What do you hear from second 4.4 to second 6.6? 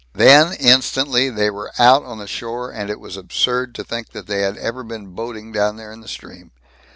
had ever been boating down there in the stream.